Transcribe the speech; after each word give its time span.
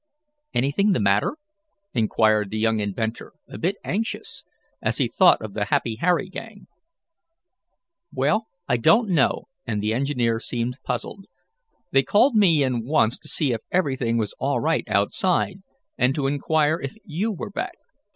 "Anything 0.55 0.93
the 0.93 0.99
matter?" 0.99 1.37
inquired 1.93 2.49
the 2.49 2.57
young 2.57 2.79
inventor, 2.79 3.33
a 3.47 3.59
bit 3.59 3.75
anxious, 3.83 4.43
as 4.81 4.97
he 4.97 5.07
thought 5.07 5.39
of 5.43 5.53
the 5.53 5.65
Happy 5.65 5.97
Harry 5.97 6.27
gang. 6.27 6.65
"Well, 8.11 8.47
I 8.67 8.77
don't 8.77 9.09
know," 9.09 9.43
and 9.67 9.79
the 9.79 9.93
engineer 9.93 10.39
seemed 10.39 10.79
puzzled. 10.83 11.27
"They 11.91 12.01
called 12.01 12.33
me 12.33 12.63
in 12.63 12.83
once 12.83 13.19
to 13.19 13.43
know 13.45 13.53
if 13.53 13.61
everything 13.71 14.17
was 14.17 14.33
all 14.39 14.59
right 14.59 14.85
outside, 14.89 15.61
and 15.99 16.15
to 16.15 16.25
inquire 16.25 16.79
if 16.81 16.95
you 17.05 17.31
were 17.31 17.51
back. 17.51 17.75